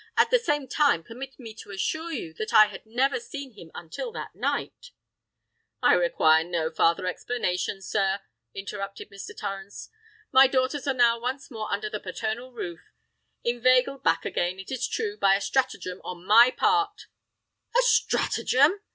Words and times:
At 0.17 0.31
the 0.31 0.39
same 0.39 0.67
time, 0.67 1.03
permit 1.03 1.37
me 1.37 1.53
to 1.53 1.69
assure 1.69 2.11
you 2.11 2.33
that 2.39 2.55
I 2.55 2.65
had 2.69 2.87
never 2.87 3.19
seen 3.19 3.53
him 3.53 3.69
until 3.75 4.11
that 4.13 4.33
night——" 4.33 4.89
"I 5.79 5.93
require 5.93 6.43
no 6.43 6.71
farther 6.71 7.05
explanation, 7.05 7.83
sir," 7.83 8.19
interrupted 8.55 9.11
Mr. 9.11 9.37
Torrens. 9.37 9.91
"My 10.31 10.47
daughters 10.47 10.87
are 10.87 10.95
now 10.95 11.19
once 11.19 11.51
more 11.51 11.71
under 11.71 11.87
the 11.87 11.99
paternal 11.99 12.51
roof—inveigled 12.51 14.01
back 14.01 14.25
again, 14.25 14.57
it 14.57 14.71
is 14.71 14.87
true, 14.87 15.17
by 15.17 15.35
a 15.35 15.39
stratagem 15.39 16.01
on 16.03 16.25
my 16.25 16.49
part——" 16.49 17.05
"A 17.77 17.83
stratagem!" 17.83 18.81